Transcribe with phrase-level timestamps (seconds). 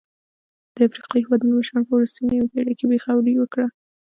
[0.75, 3.65] د افریقايي هېوادونو مشرانو په وروستۍ نیمه پېړۍ کې بې غوري وکړه.